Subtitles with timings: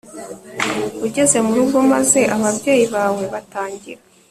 [1.05, 4.01] ugeze mu rugo maze ababyeyi bawe batangira